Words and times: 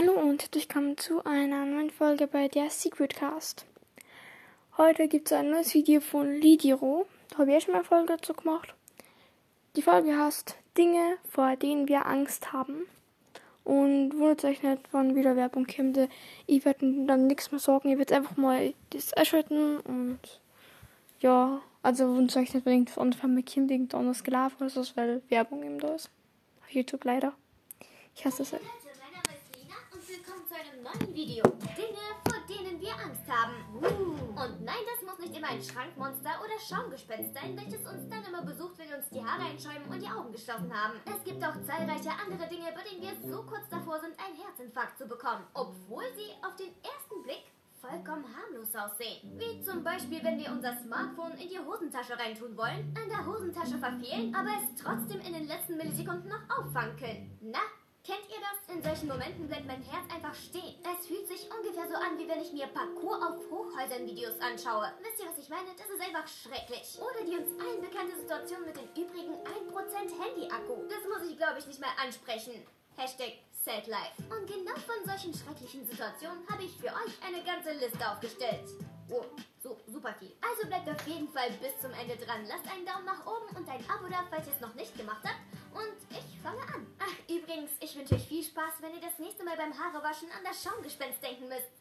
Hallo 0.00 0.14
und 0.14 0.40
herzlich 0.40 0.66
willkommen 0.66 0.96
zu 0.96 1.22
einer 1.26 1.66
neuen 1.66 1.90
Folge 1.90 2.26
bei 2.26 2.48
der 2.48 2.70
Secret 2.70 3.14
Cast. 3.16 3.66
Heute 4.78 5.08
gibt 5.08 5.30
es 5.30 5.36
ein 5.36 5.50
neues 5.50 5.74
Video 5.74 6.00
von 6.00 6.32
Lidiro. 6.32 7.06
Da 7.28 7.38
habe 7.38 7.50
ich 7.50 7.56
eh 7.58 7.60
schon 7.60 7.72
mal 7.72 7.80
eine 7.80 7.86
Folge 7.86 8.16
dazu 8.16 8.32
gemacht. 8.32 8.72
Die 9.76 9.82
Folge 9.82 10.18
heißt 10.18 10.56
Dinge, 10.78 11.18
vor 11.28 11.54
denen 11.56 11.86
wir 11.86 12.06
Angst 12.06 12.50
haben. 12.50 12.86
Und 13.62 14.14
wundert 14.18 14.42
euch 14.46 14.62
nicht, 14.62 14.80
wann 14.90 15.16
wieder 15.16 15.36
Werbung 15.36 15.66
kommt. 15.66 15.98
Ich 16.46 16.64
werde 16.64 17.04
dann 17.04 17.26
nichts 17.26 17.50
mehr 17.50 17.60
sagen. 17.60 17.90
Ich 17.90 17.98
werde 17.98 18.16
einfach 18.16 18.38
mal 18.38 18.72
das 18.90 19.12
einschalten 19.12 19.80
und 19.80 20.40
ja, 21.20 21.60
also 21.82 22.08
wundert 22.16 22.38
euch 22.38 22.54
nicht, 22.54 22.64
wenn 22.64 22.72
irgendwann 22.72 23.12
von 23.12 23.34
mir 23.34 23.42
kommt 23.42 23.70
irgendwas 23.70 23.98
anderes 23.98 24.24
gelaufen 24.24 24.66
ist, 24.66 24.96
weil 24.96 25.20
Werbung 25.28 25.62
eben 25.62 25.78
da 25.78 25.94
ist. 25.94 26.08
Auf 26.62 26.70
YouTube 26.70 27.04
leider. 27.04 27.34
Ich 28.16 28.24
hasse 28.24 28.44
es. 28.44 28.52
Leute, 28.52 28.64
mein 28.64 29.12
Name 29.12 29.36
ist 29.36 29.56
Lina 29.56 29.74
und 29.92 30.08
willkommen 30.08 30.46
zu 30.46 30.54
einem 30.80 30.84
neuen 30.84 31.14
Video. 31.14 31.42
Dinge, 31.76 32.06
vor 32.24 32.40
denen 32.48 32.80
wir 32.80 32.92
Angst 32.92 33.28
haben. 33.28 33.54
Und 33.74 34.64
nein, 34.64 34.82
das 34.86 35.06
muss 35.06 35.18
nicht 35.18 35.36
immer 35.36 35.48
ein 35.48 35.62
Schrankmonster 35.62 36.30
oder 36.42 36.58
Schaumgespenst 36.58 37.34
sein, 37.34 37.56
welches 37.56 37.86
uns 37.86 38.08
dann 38.08 38.24
immer 38.24 38.42
besucht, 38.42 38.78
wenn 38.78 38.88
wir 38.88 38.96
uns 38.96 39.10
die 39.10 39.22
Haare 39.22 39.44
einschäumen 39.50 39.88
und 39.90 40.00
die 40.00 40.08
Augen 40.08 40.32
geschlossen 40.32 40.72
haben. 40.72 40.94
Es 41.04 41.22
gibt 41.24 41.44
auch 41.44 41.54
zahlreiche 41.66 42.10
andere 42.24 42.48
Dinge, 42.48 42.72
bei 42.74 42.82
denen 42.88 43.02
wir 43.02 43.14
so 43.30 43.42
kurz 43.42 43.68
davor 43.68 44.00
sind, 44.00 44.14
einen 44.18 44.36
Herzinfarkt 44.36 44.98
zu 44.98 45.06
bekommen, 45.06 45.44
obwohl 45.54 46.04
sie 46.16 46.32
auf 46.46 46.56
den 46.56 46.72
ersten 46.82 47.22
Blick 47.22 47.44
vollkommen 47.80 48.24
harmlos 48.36 48.74
aussehen. 48.74 49.38
Wie 49.38 49.62
zum 49.62 49.82
Beispiel, 49.82 50.22
wenn 50.22 50.38
wir 50.38 50.50
unser 50.52 50.76
Smartphone 50.80 51.32
in 51.32 51.48
die 51.48 51.58
Hosentasche 51.58 52.18
reintun 52.18 52.56
wollen, 52.56 52.94
an 52.96 53.08
der 53.08 53.24
Hosentasche 53.24 53.78
verfehlen, 53.78 54.34
aber 54.34 54.50
es 54.60 54.82
trotzdem 54.82 55.20
in 55.20 55.32
den 55.32 55.48
letzten 55.48 55.76
Millisekunden 55.76 56.28
noch 56.28 56.58
auffangen 56.58 56.96
können. 56.96 57.38
Na, 57.40 57.60
Kennt 58.02 58.24
ihr 58.32 58.40
das? 58.40 58.74
In 58.74 58.82
solchen 58.82 59.08
Momenten 59.08 59.46
bleibt 59.46 59.66
mein 59.66 59.82
Herz 59.82 60.08
einfach 60.08 60.34
stehen. 60.34 60.80
Es 60.80 61.06
fühlt 61.06 61.28
sich 61.28 61.44
ungefähr 61.52 61.84
so 61.86 61.96
an, 62.00 62.16
wie 62.16 62.26
wenn 62.26 62.40
ich 62.40 62.52
mir 62.52 62.66
Parkour 62.68 63.20
auf 63.20 63.36
Hochhäusern 63.52 64.06
Videos 64.06 64.40
anschaue. 64.40 64.88
Wisst 65.04 65.20
ihr, 65.20 65.28
was 65.28 65.36
ich 65.36 65.50
meine? 65.50 65.68
Das 65.76 65.84
ist 65.84 66.00
einfach 66.00 66.24
schrecklich. 66.24 66.96
Oder 66.96 67.20
die 67.28 67.36
uns 67.36 67.52
allen 67.60 67.84
bekannte 67.84 68.16
Situation 68.16 68.64
mit 68.64 68.76
dem 68.76 68.88
übrigen 68.96 69.36
1% 69.44 70.16
Handy-Akku. 70.16 70.88
Das 70.88 71.04
muss 71.12 71.28
ich, 71.28 71.36
glaube 71.36 71.58
ich, 71.58 71.66
nicht 71.66 71.80
mal 71.80 71.92
ansprechen. 72.00 72.64
Hashtag 72.96 73.36
Sad 73.52 73.86
Life. 73.86 74.16
Und 74.32 74.48
genau 74.48 74.72
von 74.80 75.04
solchen 75.04 75.36
schrecklichen 75.36 75.84
Situationen 75.84 76.40
habe 76.48 76.64
ich 76.64 76.72
für 76.80 76.88
euch 76.88 77.12
eine 77.20 77.44
ganze 77.44 77.76
Liste 77.76 78.00
aufgestellt. 78.00 78.64
Oh, 79.12 79.24
so 79.62 79.76
super 79.86 80.14
viel. 80.14 80.32
Also 80.40 80.66
bleibt 80.68 80.88
auf 80.88 81.06
jeden 81.06 81.28
Fall 81.28 81.50
bis 81.60 81.76
zum 81.78 81.92
Ende 81.92 82.16
dran. 82.16 82.48
Lasst 82.48 82.64
einen 82.64 82.86
Daumen 82.86 83.04
nach 83.04 83.26
oben 83.28 83.54
und 83.60 83.68
ein 83.68 83.84
Abo 83.92 84.08
da, 84.08 84.24
falls 84.30 84.46
ihr 84.46 84.54
es 84.54 84.60
noch 84.60 84.74
nicht 84.74 84.96
gemacht 84.96 85.20
habt. 85.22 85.59
Und 85.72 85.96
ich 86.10 86.40
fange 86.42 86.62
an. 86.74 86.86
Ach, 86.98 87.28
übrigens, 87.28 87.70
ich 87.80 87.96
wünsche 87.96 88.14
euch 88.14 88.26
viel 88.26 88.44
Spaß, 88.44 88.74
wenn 88.80 88.94
ihr 88.94 89.00
das 89.00 89.18
nächste 89.18 89.44
Mal 89.44 89.56
beim 89.56 89.76
Haarewaschen 89.76 90.30
an 90.32 90.44
das 90.44 90.62
Schaumgespenst 90.62 91.22
denken 91.22 91.48
müsst. 91.48 91.79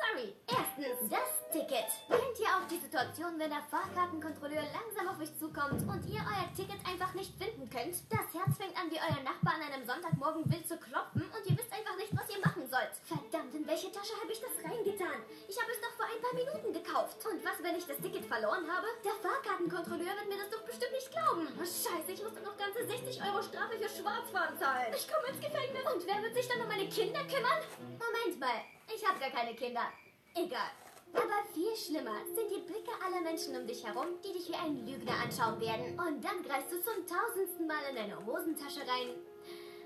Sorry. 0.00 0.32
Erstens, 0.48 1.10
das 1.10 1.28
Ticket. 1.52 1.90
Kennt 2.08 2.38
ihr 2.38 2.50
auch 2.56 2.66
die 2.70 2.78
Situation, 2.78 3.38
wenn 3.38 3.50
der 3.50 3.62
Fahrkartenkontrolleur 3.68 4.64
langsam 4.72 5.08
auf 5.10 5.20
euch 5.20 5.34
zukommt 5.36 5.82
und 5.82 6.02
ihr 6.08 6.22
euer 6.22 6.48
Ticket 6.56 6.80
einfach 6.86 7.12
nicht 7.14 7.36
finden 7.36 7.68
könnt? 7.68 7.98
Das 8.08 8.26
Herz 8.32 8.56
fängt 8.56 8.76
an, 8.78 8.88
wie 8.88 9.02
euer 9.02 9.20
Nachbar 9.26 9.58
an 9.58 9.66
einem 9.66 9.84
Sonntagmorgen 9.84 10.46
wild 10.46 10.66
zu 10.66 10.78
klopfen 10.78 11.26
und 11.26 11.42
ihr 11.44 11.58
wisst 11.58 11.72
einfach 11.74 11.96
nicht, 11.98 12.14
was 12.16 12.30
ihr 12.30 12.40
machen 12.40 12.64
sollt. 12.70 12.94
Verdammt, 13.02 13.52
in 13.54 13.66
welche 13.66 13.90
Tasche 13.92 14.14
habe 14.16 14.30
ich 14.32 14.40
das 14.40 14.56
reingetan? 14.62 15.20
Ich 15.50 15.58
habe 15.58 15.70
es 15.74 15.82
doch 15.82 15.94
vor 15.98 16.06
ein 16.06 16.22
paar 16.22 16.34
Minuten 16.38 16.70
gekauft. 16.72 17.18
Und 17.26 17.44
was, 17.44 17.58
wenn 17.60 17.76
ich 17.76 17.86
das 17.86 17.98
Ticket 17.98 18.24
verloren 18.24 18.64
habe? 18.70 18.86
Der 19.04 19.18
Fahrkartenkontrolleur 19.20 20.14
wird 20.16 20.30
mir 20.30 20.38
das 20.38 20.54
doch 20.54 20.62
bestimmt 20.64 20.94
nicht 20.94 21.10
glauben. 21.10 21.44
Oh, 21.58 21.66
scheiße, 21.66 22.14
ich 22.14 22.22
muss 22.22 22.34
dann 22.34 22.46
noch 22.46 22.56
ganze 22.56 22.86
60 22.86 23.20
Euro 23.26 23.42
Strafe 23.42 23.76
für 23.76 23.90
Schwarzfahren 23.90 24.56
zahlen. 24.56 24.94
Ich 24.94 25.04
komme 25.10 25.28
ins 25.28 25.42
Gefängnis. 25.42 25.84
Und 25.92 26.06
wer 26.06 26.22
wird 26.22 26.34
sich 26.34 26.46
dann 26.48 26.62
um 26.62 26.68
meine 26.70 26.88
Kinder 26.88 27.26
kümmern? 27.26 27.60
Moment 27.98 28.38
mal. 28.38 28.79
Ich 28.94 29.06
habe 29.06 29.20
gar 29.20 29.30
keine 29.30 29.54
Kinder. 29.54 29.86
Egal. 30.34 30.70
Aber 31.12 31.42
viel 31.52 31.74
schlimmer 31.76 32.24
sind 32.34 32.50
die 32.50 32.60
Blicke 32.60 32.90
aller 33.04 33.20
Menschen 33.20 33.56
um 33.56 33.66
dich 33.66 33.84
herum, 33.84 34.06
die 34.24 34.32
dich 34.32 34.48
wie 34.48 34.54
ein 34.54 34.86
Lügner 34.86 35.14
anschauen 35.22 35.60
werden. 35.60 35.98
Und 35.98 36.24
dann 36.24 36.42
greifst 36.42 36.72
du 36.72 36.80
zum 36.82 37.06
tausendsten 37.06 37.66
Mal 37.66 37.82
in 37.90 37.96
deine 37.96 38.26
Hosentasche 38.26 38.80
rein 38.80 39.14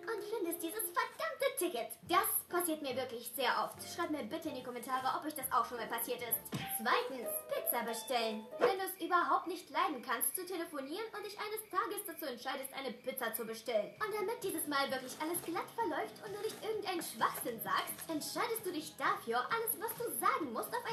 und 0.04 0.24
findest 0.24 0.62
dieses 0.62 0.84
verdammte 0.92 1.48
Ticket. 1.58 1.90
Das 2.08 2.28
passiert 2.48 2.82
mir 2.82 2.94
wirklich 2.96 3.32
sehr 3.34 3.50
oft. 3.62 3.80
Schreibt 3.82 4.10
mir 4.10 4.24
bitte 4.24 4.48
in 4.48 4.56
die 4.56 4.62
Kommentare, 4.62 5.18
ob 5.18 5.26
euch 5.26 5.34
das 5.34 5.50
auch 5.50 5.64
schon 5.64 5.78
mal 5.78 5.86
passiert 5.86 6.20
ist. 6.20 6.38
Zweitens, 6.78 7.28
Pizza 7.48 7.82
bestellen. 7.84 8.46
Wenn 8.58 8.78
du 8.78 8.84
es 8.84 9.00
überhaupt 9.00 9.46
nicht 9.46 9.70
leiden 9.70 10.02
kannst, 10.02 10.34
zu 10.36 10.44
telefonieren 10.44 11.06
und 11.16 11.24
dich 11.24 11.36
eines 11.38 11.62
Tages 11.70 12.04
dazu 12.06 12.26
entscheidest, 12.26 12.72
eine 12.74 12.92
Pizza 12.92 13.32
zu 13.34 13.44
bestellen. 13.44 13.94
Und 13.98 14.14
damit 14.14 14.42
dieses 14.42 14.66
Mal 14.66 14.90
wirklich 14.90 15.14
alles 15.20 15.40
glatt 15.42 15.70
verläuft 15.74 16.14
und 16.24 16.34
du 16.34 16.40
nicht 16.42 16.58
irgendeinen 16.62 17.02
Schwachsinn 17.02 17.60
sagst, 17.62 17.94
entscheidest 18.08 18.64
du 18.64 18.72
dich 18.72 18.94
dafür, 18.96 19.40
alles, 19.50 19.72
was 19.80 19.94
du 19.98 20.04
sagen 20.20 20.52
musst, 20.52 20.70
auf 20.70 20.83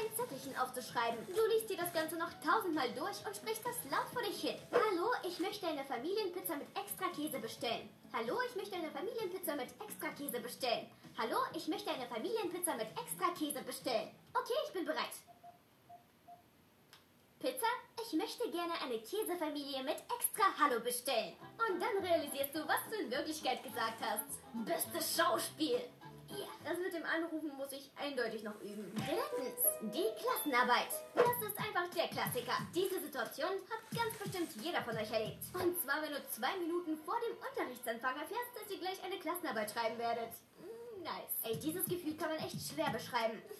Zettelchen 0.42 0.56
aufzuschreiben. 0.58 1.18
Du 1.26 1.46
liest 1.54 1.70
dir 1.70 1.76
das 1.76 1.92
Ganze 1.92 2.16
noch 2.16 2.30
tausendmal 2.44 2.90
durch 2.92 3.24
und 3.26 3.36
sprichst 3.36 3.64
das 3.64 3.76
laut 3.90 4.08
vor 4.12 4.22
dich 4.22 4.40
hin. 4.40 4.56
Hallo, 4.72 5.10
ich 5.26 5.38
möchte 5.38 5.66
eine 5.66 5.84
Familienpizza 5.84 6.56
mit 6.56 6.68
extra 6.76 7.08
Käse 7.14 7.38
bestellen. 7.38 7.88
Hallo, 8.12 8.38
ich 8.48 8.56
möchte 8.56 8.76
eine 8.76 8.90
Familienpizza 8.90 9.54
mit 9.54 9.68
extra 9.80 10.08
Käse 10.08 10.40
bestellen. 10.40 10.90
Hallo, 11.18 11.38
ich 11.54 11.68
möchte 11.68 11.90
eine 11.90 12.06
Familienpizza 12.06 12.74
mit 12.74 12.88
extra 12.98 13.30
Käse 13.38 13.62
bestellen. 13.62 14.10
Okay, 14.34 14.58
ich 14.66 14.72
bin 14.72 14.84
bereit. 14.84 15.14
Pizza? 17.38 17.66
Ich 18.00 18.12
möchte 18.12 18.50
gerne 18.50 18.74
eine 18.82 18.98
Käsefamilie 18.98 19.82
mit 19.82 19.96
extra 19.96 20.44
Hallo 20.58 20.80
bestellen. 20.80 21.36
Und 21.68 21.80
dann 21.80 22.04
realisierst 22.04 22.54
du, 22.54 22.66
was 22.66 22.82
du 22.90 22.96
in 23.00 23.10
Wirklichkeit 23.10 23.62
gesagt 23.62 24.00
hast. 24.00 24.42
Bestes 24.64 25.16
Schauspiel. 25.16 25.80
Anrufen 27.12 27.52
muss 27.58 27.72
ich 27.72 27.90
eindeutig 27.96 28.42
noch 28.42 28.58
üben. 28.62 28.88
Drittens, 28.96 29.60
die 29.92 30.08
Klassenarbeit. 30.16 30.88
Das 31.14 31.36
ist 31.44 31.58
einfach 31.58 31.88
der 31.94 32.08
Klassiker. 32.08 32.56
Diese 32.74 33.00
Situation 33.00 33.52
hat 33.68 33.82
ganz 33.92 34.16
bestimmt 34.16 34.50
jeder 34.64 34.82
von 34.82 34.96
euch 34.96 35.12
erlebt. 35.12 35.44
Und 35.52 35.76
zwar, 35.82 36.00
wenn 36.00 36.12
du 36.12 36.20
zwei 36.30 36.56
Minuten 36.56 36.96
vor 37.04 37.20
dem 37.20 37.36
Unterrichtsanfang 37.36 38.16
erfährst, 38.16 38.56
dass 38.56 38.70
ihr 38.70 38.78
gleich 38.78 39.02
eine 39.04 39.18
Klassenarbeit 39.18 39.70
schreiben 39.70 39.98
werdet. 39.98 40.32
Mm, 40.58 41.02
nice. 41.02 41.36
Ey, 41.42 41.58
dieses 41.58 41.84
Gefühl 41.84 42.16
kann 42.16 42.30
man 42.30 42.38
echt 42.38 42.56
schwer 42.56 42.88
beschreiben. 42.90 43.42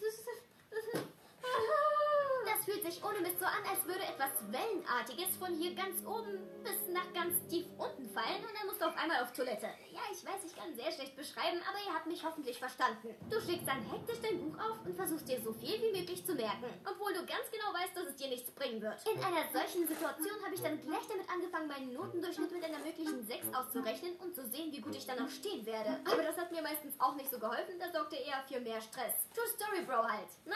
Das 2.53 2.65
fühlt 2.65 2.85
sich 2.85 3.03
ohne 3.03 3.19
Mist 3.19 3.39
so 3.39 3.45
an, 3.45 3.65
als 3.65 3.83
würde 3.83 4.05
etwas 4.05 4.29
Wellenartiges 4.53 5.35
von 5.41 5.57
hier 5.57 5.73
ganz 5.73 6.05
oben 6.05 6.37
bis 6.61 6.85
nach 6.93 7.09
ganz 7.11 7.33
tief 7.49 7.65
unten 7.81 8.05
fallen 8.13 8.45
und 8.45 8.53
dann 8.53 8.67
musst 8.67 8.79
du 8.79 8.85
auf 8.85 8.95
einmal 8.95 9.23
auf 9.23 9.33
Toilette. 9.33 9.73
Ja, 9.89 10.05
ich 10.11 10.21
weiß, 10.21 10.45
ich 10.45 10.55
kann 10.55 10.69
sehr 10.75 10.91
schlecht 10.91 11.15
beschreiben, 11.15 11.57
aber 11.65 11.81
ihr 11.81 11.93
habt 11.93 12.05
mich 12.05 12.23
hoffentlich 12.23 12.59
verstanden. 12.59 13.15
Du 13.27 13.41
schlägst 13.41 13.67
dann 13.67 13.81
hektisch 13.89 14.21
dein 14.21 14.37
Buch 14.37 14.53
auf 14.61 14.77
und 14.85 14.95
versuchst 14.95 15.27
dir 15.27 15.41
so 15.41 15.51
viel 15.53 15.81
wie 15.81 15.97
möglich 15.97 16.23
zu 16.23 16.35
merken, 16.35 16.69
obwohl 16.85 17.13
du 17.13 17.25
ganz 17.25 17.49
genau 17.49 17.73
weißt, 17.73 17.97
dass 17.97 18.13
es 18.13 18.15
dir 18.21 18.29
nichts 18.29 18.51
bringen 18.51 18.79
wird. 18.79 19.01
In 19.09 19.17
einer 19.17 19.49
solchen 19.49 19.87
Situation 19.87 20.37
habe 20.45 20.53
ich 20.53 20.61
dann 20.61 20.79
gleich 20.79 21.07
damit 21.09 21.27
angefangen, 21.33 21.67
meinen 21.67 21.93
Notendurchschnitt 21.93 22.51
mit 22.51 22.63
einer 22.63 22.85
möglichen 22.85 23.25
6 23.25 23.49
auszurechnen 23.49 24.15
und 24.21 24.35
zu 24.35 24.45
sehen, 24.45 24.71
wie 24.71 24.81
gut 24.81 24.93
ich 24.93 25.07
dann 25.07 25.25
auch 25.25 25.29
stehen 25.29 25.65
werde. 25.65 25.97
Aber 26.05 26.21
das 26.21 26.37
hat 26.37 26.51
mir 26.51 26.61
meistens 26.61 26.93
auch 26.99 27.15
nicht 27.15 27.31
so 27.31 27.39
geholfen, 27.39 27.79
das 27.79 27.91
sorgte 27.91 28.15
eher 28.15 28.43
für 28.47 28.59
mehr 28.59 28.79
Stress. 28.79 29.25
True 29.33 29.49
Story, 29.57 29.81
Bro 29.81 30.05
halt, 30.05 30.29
ne? 30.45 30.55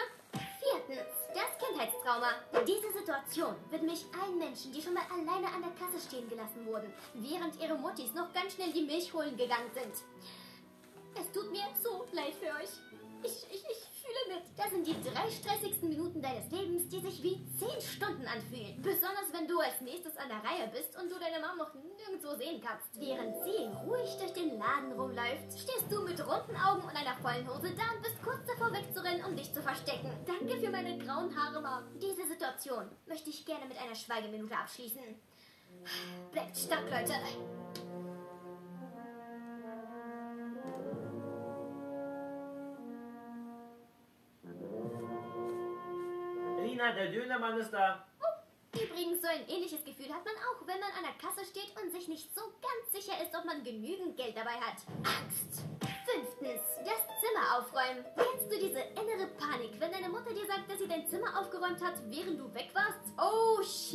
Viertens, 0.67 1.07
das 1.33 1.57
Kindheitstrauma. 1.65 2.31
Diese 2.67 2.91
Situation 2.91 3.55
widme 3.69 3.93
ich 3.93 4.05
allen 4.19 4.37
Menschen, 4.37 4.73
die 4.73 4.81
schon 4.81 4.93
mal 4.93 5.05
alleine 5.09 5.47
an 5.47 5.61
der 5.61 5.71
Kasse 5.79 5.99
stehen 5.99 6.27
gelassen 6.27 6.65
wurden, 6.65 6.93
während 7.13 7.55
ihre 7.61 7.75
Muttis 7.75 8.13
noch 8.13 8.33
ganz 8.33 8.53
schnell 8.53 8.73
die 8.73 8.83
Milch 8.83 9.13
holen 9.13 9.37
gegangen 9.37 9.71
sind. 9.73 9.93
Es 11.15 11.31
tut 11.31 11.51
mir 11.51 11.63
so 11.81 12.05
leid 12.11 12.33
für 12.35 12.51
euch. 12.59 12.73
Ich, 13.23 13.45
ich, 13.49 13.63
ich 13.63 13.81
fühle 14.03 14.35
mit. 14.35 14.43
Das 14.57 14.69
sind 14.69 14.85
die 14.85 14.95
drei 15.03 15.29
stressigsten 15.31 15.89
Minuten 15.89 16.21
deines 16.21 16.51
Lebens, 16.51 16.89
die 16.89 16.99
sich 16.99 17.23
wie 17.23 17.47
zehn 17.57 17.81
Stunden 17.81 18.27
anfühlen. 18.27 18.81
Besonders 18.81 19.31
wenn 19.31 19.47
du 19.47 19.59
als 19.59 19.81
nächstes 19.81 20.17
an 20.17 20.29
der 20.29 20.43
Reihe 20.43 20.67
bist 20.67 20.95
und 20.99 21.09
du 21.09 21.15
deine 21.17 21.39
Mom 21.39 21.57
noch 21.57 21.73
nirgendwo 22.27 22.35
sehen 22.35 22.61
kannst. 22.61 22.99
Während 22.99 23.35
sie 23.43 23.67
ruhig 23.85 24.17
durch 24.19 24.33
den 24.33 24.59
Laden 24.59 24.91
rumläuft, 24.93 25.51
stehst 25.51 25.91
du 25.91 26.01
mit 26.01 26.19
runden 26.19 26.55
Augen 26.55 26.81
und 26.81 26.95
einer 26.95 27.15
vollen 27.21 27.47
Hose 27.47 27.73
da 27.75 27.95
und 27.95 28.03
bist 28.03 28.21
kurz 28.23 28.45
davor 28.45 28.71
wegzurennen, 28.73 29.25
um 29.25 29.35
dich 29.35 29.53
zu 29.53 29.61
verstecken. 29.61 30.11
Danke 30.25 30.57
für 30.57 30.69
meine 30.69 30.97
grauen 30.97 31.35
Haare, 31.35 31.61
Mom. 31.61 31.99
Diese 31.99 32.27
Situation 32.27 32.89
möchte 33.05 33.29
ich 33.29 33.45
gerne 33.45 33.65
mit 33.65 33.77
einer 33.77 33.95
Schweigeminute 33.95 34.55
abschließen. 34.55 35.01
Bleibt 36.31 36.57
stark, 36.57 36.89
Leute. 36.89 37.13
Lina, 46.61 46.91
der 46.91 47.11
Dönermann 47.11 47.57
ist 47.59 47.71
da. 47.71 48.06
Übrigens, 48.73 49.21
so 49.21 49.27
ein 49.27 49.47
ähnliches 49.47 49.83
Gefühl 49.83 50.13
hat 50.13 50.25
man 50.25 50.35
auch, 50.35 50.67
wenn 50.67 50.79
man 50.79 50.91
an 50.91 51.03
der 51.03 51.17
Kasse 51.17 51.45
steht 51.45 51.71
und 51.81 51.91
sich 51.91 52.07
nicht 52.07 52.33
so 52.35 52.41
ganz 52.61 52.91
sicher 52.91 53.21
ist, 53.23 53.35
ob 53.35 53.45
man 53.45 53.63
genügend 53.63 54.17
Geld 54.17 54.35
dabei 54.35 54.59
hat. 54.59 54.77
Angst. 55.03 55.63
Fünftens, 56.05 56.61
das 56.85 57.01
Zimmer 57.19 57.57
aufräumen. 57.57 58.05
Kennst 58.15 58.51
du 58.51 58.57
diese 58.57 58.79
innere 58.79 59.27
Panik, 59.37 59.71
wenn 59.79 59.91
deine 59.91 60.09
Mutter 60.09 60.33
dir 60.33 60.45
sagt, 60.45 60.69
dass 60.69 60.79
sie 60.79 60.87
dein 60.87 61.07
Zimmer 61.07 61.39
aufgeräumt 61.39 61.81
hat, 61.81 61.95
während 62.07 62.39
du 62.39 62.53
weg 62.53 62.69
warst? 62.73 62.99
Oh 63.17 63.61
shit. 63.63 63.86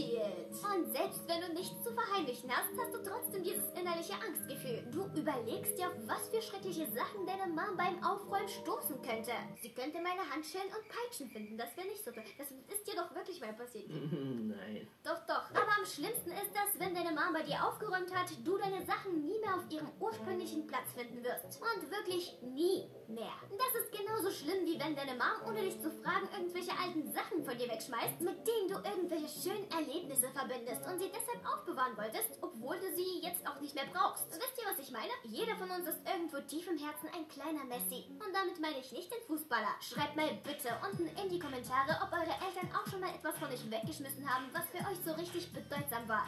Du 1.42 1.52
nichts 1.54 1.82
zu 1.82 1.92
verheimlichen 1.92 2.50
hast, 2.50 2.70
hast 2.78 2.94
du 2.94 3.02
trotzdem 3.02 3.42
dieses 3.42 3.66
innerliche 3.74 4.14
Angstgefühl. 4.14 4.86
Du 4.92 5.10
überlegst 5.18 5.76
dir, 5.76 5.88
auf 5.88 5.98
was 6.06 6.28
für 6.28 6.40
schreckliche 6.40 6.86
Sachen 6.92 7.26
deine 7.26 7.50
Mom 7.50 7.76
beim 7.76 7.98
Aufräumen 8.04 8.48
stoßen 8.48 9.02
könnte. 9.02 9.32
Sie 9.60 9.74
könnte 9.74 9.98
meine 9.98 10.22
Handschellen 10.30 10.70
und 10.70 10.86
Peitschen 10.86 11.28
finden. 11.30 11.58
Das 11.58 11.76
wäre 11.76 11.88
nicht 11.88 12.04
so 12.04 12.12
toll. 12.12 12.22
Das 12.38 12.46
ist 12.46 12.86
dir 12.86 12.94
doch 12.94 13.12
wirklich 13.14 13.40
mal 13.40 13.52
passiert. 13.54 13.88
Nein. 13.90 14.86
Doch, 15.02 15.18
doch. 15.26 15.50
Aber 15.50 15.72
am 15.78 15.84
schlimmsten 15.84 16.30
ist 16.30 16.54
das, 16.54 16.78
wenn 16.78 16.94
deine 16.94 17.10
Mom 17.10 17.32
bei 17.32 17.42
dir 17.42 17.58
aufgeräumt 17.66 18.14
hat, 18.14 18.30
du 18.44 18.56
deine 18.58 18.86
Sachen 18.86 19.26
nie 19.26 19.40
mehr 19.40 19.56
auf 19.56 19.66
ihrem 19.68 19.90
ursprünglichen 19.98 20.68
Platz 20.68 20.92
finden 20.94 21.24
wirst. 21.24 21.58
Und 21.58 21.90
wirklich 21.90 22.38
nie 22.42 22.86
mehr. 23.08 23.34
Das 23.50 23.82
ist 23.82 23.90
genauso 23.90 24.30
schlimm, 24.30 24.64
wie 24.64 24.78
wenn 24.78 24.94
deine 24.94 25.18
Mom, 25.18 25.48
ohne 25.48 25.62
dich 25.62 25.80
zu 25.82 25.90
fragen, 25.90 26.28
irgendwelche 26.38 26.72
alten 26.78 27.10
Sachen 27.10 27.42
von 27.44 27.58
dir 27.58 27.66
wegschmeißt, 27.82 28.20
mit 28.20 28.46
denen 28.46 28.68
du 28.68 28.76
irgendwelche 28.88 29.28
schönen 29.28 29.70
Erlebnisse 29.70 30.30
verbindest 30.30 30.86
und 30.86 30.98
sie 30.98 31.10
deshalb 31.10 31.42
aufbewahren 31.46 31.96
wolltest, 31.96 32.38
obwohl 32.40 32.78
du 32.78 32.94
sie 32.94 33.20
jetzt 33.22 33.46
auch 33.46 33.60
nicht 33.60 33.74
mehr 33.74 33.86
brauchst. 33.92 34.30
Wisst 34.30 34.58
ihr, 34.58 34.70
was 34.70 34.78
ich 34.78 34.92
meine? 34.92 35.12
Jeder 35.24 35.56
von 35.56 35.70
uns 35.70 35.86
ist 35.86 35.98
irgendwo 36.06 36.38
tief 36.46 36.68
im 36.68 36.78
Herzen 36.78 37.08
ein 37.14 37.26
kleiner 37.28 37.64
Messi. 37.64 38.06
Und 38.12 38.32
damit 38.32 38.60
meine 38.60 38.78
ich 38.78 38.92
nicht 38.92 39.10
den 39.10 39.22
Fußballer. 39.26 39.74
Schreibt 39.80 40.16
mal 40.16 40.30
bitte 40.44 40.70
unten 40.86 41.06
in 41.06 41.28
die 41.28 41.38
Kommentare, 41.38 41.98
ob 42.02 42.12
eure 42.12 42.36
Eltern 42.38 42.70
auch 42.74 42.86
schon 42.88 43.00
mal 43.00 43.14
etwas 43.14 43.36
von 43.38 43.48
euch 43.48 43.70
weggeschmissen 43.70 44.28
haben, 44.28 44.46
was 44.52 44.66
für 44.70 44.82
euch 44.88 44.98
so 45.04 45.12
richtig 45.12 45.52
bedeutsam 45.52 46.06
war. 46.08 46.26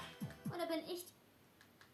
Oder 0.54 0.66
bin 0.66 0.82
ich 0.90 1.06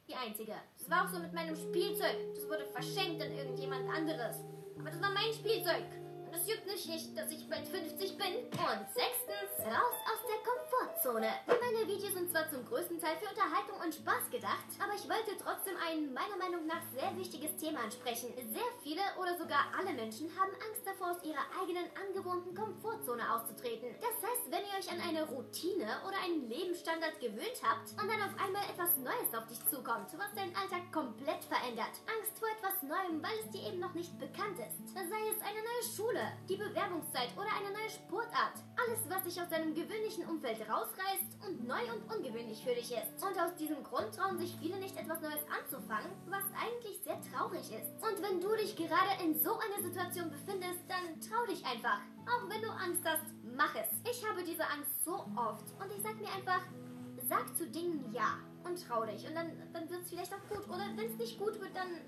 die 0.08 0.14
Einzige? 0.14 0.54
Das 0.78 0.90
war 0.90 1.04
auch 1.04 1.12
so 1.12 1.18
mit 1.18 1.32
meinem 1.32 1.56
Spielzeug. 1.56 2.16
Das 2.34 2.48
wurde 2.48 2.66
verschenkt 2.72 3.22
an 3.22 3.32
irgendjemand 3.32 3.88
anderes. 3.90 4.36
Aber 4.78 4.90
das 4.90 5.00
war 5.00 5.10
mein 5.10 5.32
Spielzeug. 5.32 5.84
Und 6.30 6.36
es 6.36 6.48
juckt 6.48 6.66
nicht, 6.66 7.18
dass 7.18 7.30
ich 7.32 7.48
bald 7.48 7.66
50 7.66 8.16
bin. 8.16 8.46
Und 8.52 8.86
sechstens, 9.40 9.66
raus 9.66 9.96
aus 10.04 10.20
der 10.28 10.40
Komfortzone. 10.44 11.30
Meine 11.46 11.88
Videos 11.88 12.12
sind 12.12 12.30
zwar 12.30 12.48
zum 12.50 12.64
größten 12.64 13.00
Teil 13.00 13.16
für 13.16 13.28
Unterhaltung 13.28 13.80
und 13.80 13.94
Spaß 13.94 14.30
gedacht, 14.30 14.68
aber 14.82 14.94
ich 14.94 15.08
wollte 15.08 15.36
trotzdem 15.36 15.74
ein 15.80 16.12
meiner 16.12 16.36
Meinung 16.36 16.66
nach 16.66 16.82
sehr 16.92 17.16
wichtiges 17.16 17.56
Thema 17.56 17.80
ansprechen. 17.80 18.32
Sehr 18.52 18.70
viele 18.82 19.02
oder 19.18 19.36
sogar 19.38 19.72
alle 19.76 19.92
Menschen 19.92 20.28
haben 20.38 20.52
Angst 20.52 20.84
davor, 20.84 21.12
aus 21.12 21.19
ihrer 21.40 21.60
eigenen 21.60 21.88
angewohnten 21.96 22.54
Komfortzone 22.54 23.22
auszutreten. 23.32 23.94
Das 24.00 24.16
heißt, 24.22 24.50
wenn 24.50 24.60
ihr 24.60 24.76
euch 24.78 24.90
an 24.90 25.00
eine 25.00 25.26
Routine 25.28 25.86
oder 26.06 26.16
einen 26.24 26.48
Lebensstandard 26.48 27.20
gewöhnt 27.20 27.60
habt 27.62 27.90
und 27.92 28.08
dann 28.08 28.20
auf 28.22 28.36
einmal 28.38 28.62
etwas 28.68 28.96
Neues 28.98 29.32
auf 29.36 29.46
dich 29.46 29.60
zukommt, 29.68 30.12
was 30.16 30.34
deinen 30.34 30.54
Alltag 30.56 30.92
komplett 30.92 31.44
verändert. 31.44 31.94
Angst 32.08 32.38
vor 32.38 32.48
etwas 32.48 32.82
Neuem, 32.82 33.22
weil 33.22 33.38
es 33.40 33.50
dir 33.50 33.68
eben 33.68 33.80
noch 33.80 33.94
nicht 33.94 34.18
bekannt 34.18 34.58
ist. 34.58 34.94
Sei 34.94 35.22
es 35.28 35.40
eine 35.42 35.62
neue 35.62 35.84
Schule, 35.96 36.24
die 36.48 36.56
Bewerbungszeit 36.56 37.30
oder 37.36 37.50
eine 37.56 37.72
neue 37.72 37.90
Sportart. 37.90 38.60
Alles, 38.76 39.00
was 39.08 39.24
dich 39.24 39.40
aus 39.40 39.48
deinem 39.48 39.74
gewöhnlichen 39.74 40.26
Umfeld 40.26 40.60
rausreißt 40.68 41.40
und 41.46 41.66
neu 41.66 41.82
und 41.92 42.04
ungewöhnlich 42.14 42.62
für 42.62 42.74
dich 42.74 42.92
ist. 42.92 43.16
Und 43.20 43.38
aus 43.38 43.54
diesem 43.56 43.82
Grund 43.82 44.14
trauen 44.14 44.38
sich 44.38 44.54
viele 44.60 44.78
nicht 44.78 44.96
etwas 44.96 45.20
Neues 45.20 45.42
anzufangen, 45.48 46.10
was 46.28 46.44
eigentlich 46.56 47.00
sehr 47.02 47.20
traurig 47.32 47.70
ist. 47.72 47.90
Und 48.00 48.22
wenn 48.22 48.40
du 48.40 48.54
dich 48.56 48.76
gerade 48.76 49.22
in 49.24 49.38
so 49.38 49.58
einer 49.58 49.82
Situation 49.82 50.30
befindest, 50.30 50.80
dann 50.88 51.20
trau 51.30 51.46
dich 51.46 51.64
einfach. 51.64 52.00
Auch 52.26 52.48
wenn 52.48 52.62
du 52.62 52.70
Angst 52.70 53.02
hast, 53.04 53.24
mach 53.56 53.74
es. 53.74 53.88
Ich 54.10 54.26
habe 54.26 54.42
diese 54.42 54.66
Angst 54.68 55.04
so 55.04 55.14
oft 55.36 55.64
und 55.80 55.92
ich 55.96 56.02
sag 56.02 56.16
mir 56.20 56.32
einfach, 56.32 56.62
sag 57.28 57.56
zu 57.56 57.66
Dingen 57.66 58.12
ja 58.12 58.38
und 58.64 58.76
trau 58.86 59.04
dich 59.06 59.26
und 59.26 59.34
dann, 59.34 59.50
dann 59.72 59.88
wird 59.88 60.02
es 60.02 60.10
vielleicht 60.10 60.32
auch 60.34 60.48
gut. 60.48 60.68
Oder 60.68 60.84
wenn 60.96 61.10
es 61.10 61.16
nicht 61.16 61.38
gut 61.38 61.60
wird, 61.60 61.74
dann 61.74 62.00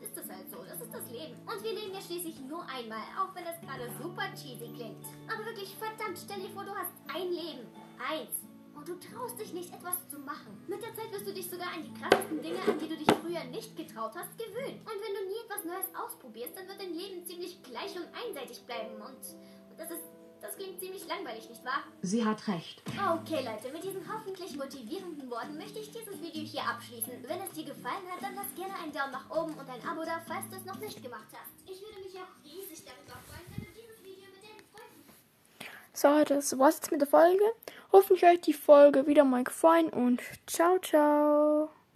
ist 0.00 0.16
es 0.16 0.28
halt 0.30 0.50
so. 0.50 0.64
Das 0.64 0.80
ist 0.80 0.92
das 0.92 1.10
Leben. 1.10 1.36
Und 1.46 1.62
wir 1.62 1.72
leben 1.72 1.92
ja 1.92 2.00
schließlich 2.00 2.40
nur 2.40 2.64
einmal, 2.68 3.04
auch 3.20 3.34
wenn 3.34 3.44
das 3.44 3.60
gerade 3.60 3.90
super 4.00 4.32
cheesy 4.34 4.72
klingt. 4.74 5.04
Aber 5.28 5.44
wirklich 5.44 5.76
verdammt, 5.76 6.18
stell 6.18 6.40
dir 6.40 6.50
vor, 6.50 6.64
du 6.64 6.74
hast 6.74 6.92
ein 7.14 7.28
Leben. 7.28 7.68
Eins. 8.00 8.39
Und 8.80 8.88
du 8.88 8.96
traust 8.96 9.38
dich 9.38 9.52
nicht, 9.52 9.74
etwas 9.74 10.08
zu 10.08 10.18
machen. 10.20 10.56
Mit 10.66 10.80
der 10.80 10.94
Zeit 10.96 11.12
wirst 11.12 11.28
du 11.28 11.34
dich 11.34 11.50
sogar 11.50 11.68
an 11.68 11.84
die 11.84 11.92
krassesten 12.00 12.40
Dinge, 12.40 12.56
an 12.64 12.78
die 12.78 12.88
du 12.88 12.96
dich 12.96 13.12
früher 13.20 13.44
nicht 13.52 13.76
getraut 13.76 14.16
hast, 14.16 14.32
gewöhnen. 14.40 14.80
Und 14.80 14.96
wenn 15.04 15.14
du 15.20 15.28
nie 15.28 15.36
etwas 15.44 15.68
Neues 15.68 15.84
ausprobierst, 15.92 16.56
dann 16.56 16.66
wird 16.66 16.80
dein 16.80 16.94
Leben 16.94 17.20
ziemlich 17.26 17.62
gleich 17.62 17.92
und 17.92 18.08
einseitig 18.16 18.64
bleiben. 18.64 18.96
Und, 18.96 19.20
und 19.68 19.76
das 19.76 19.90
ist 19.90 20.00
das 20.40 20.56
klingt 20.56 20.80
ziemlich 20.80 21.06
langweilig, 21.06 21.46
nicht 21.50 21.62
wahr? 21.62 21.84
Sie 22.00 22.24
hat 22.24 22.48
recht. 22.48 22.80
Okay, 22.96 23.44
Leute, 23.44 23.70
mit 23.70 23.84
diesen 23.84 24.00
hoffentlich 24.08 24.56
motivierenden 24.56 25.30
Worten 25.30 25.58
möchte 25.58 25.78
ich 25.80 25.92
dieses 25.92 26.16
Video 26.18 26.40
hier 26.40 26.64
abschließen. 26.64 27.12
Wenn 27.28 27.42
es 27.42 27.50
dir 27.52 27.66
gefallen 27.66 28.08
hat, 28.08 28.22
dann 28.22 28.34
lass 28.34 28.48
gerne 28.56 28.72
einen 28.80 28.92
Daumen 28.96 29.12
nach 29.12 29.28
oben 29.28 29.52
und 29.52 29.68
ein 29.68 29.84
Abo 29.84 30.00
da, 30.08 30.24
falls 30.26 30.48
du 30.48 30.56
es 30.56 30.64
noch 30.64 30.80
nicht 30.80 31.02
gemacht 31.02 31.28
hast. 31.36 31.52
Ich 31.68 31.82
würde 31.84 32.00
mich 32.00 32.16
auch 32.16 32.32
riesig 32.42 32.82
darüber 32.88 33.20
freuen, 33.28 33.44
wenn 33.52 33.66
du 33.66 33.72
dieses 33.76 34.00
Video 34.00 34.24
mit 34.32 34.40
deinen 34.40 34.64
Freunden 34.72 35.04
So, 35.92 36.24
das 36.24 36.58
war's 36.58 36.76
jetzt 36.76 36.90
mit 36.90 37.02
der 37.02 37.08
Folge. 37.08 37.44
Hoffentlich 37.92 38.24
euch 38.24 38.40
die 38.40 38.52
Folge 38.52 39.06
wieder 39.06 39.24
mal 39.24 39.44
gefallen 39.44 39.88
und 39.88 40.20
ciao, 40.46 40.78
ciao. 40.78 41.70